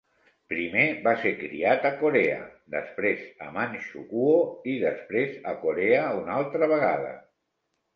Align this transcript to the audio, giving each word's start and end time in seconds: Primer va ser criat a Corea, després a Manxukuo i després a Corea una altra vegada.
Primer 0.53 0.85
va 1.07 1.11
ser 1.25 1.33
criat 1.41 1.85
a 1.91 1.91
Corea, 1.99 2.39
després 2.77 3.23
a 3.49 3.53
Manxukuo 3.61 4.35
i 4.75 4.79
després 4.89 5.41
a 5.55 5.59
Corea 5.65 6.05
una 6.27 6.41
altra 6.45 6.77
vegada. 6.79 7.19